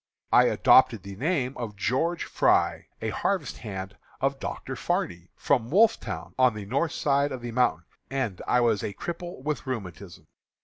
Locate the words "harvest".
3.09-3.59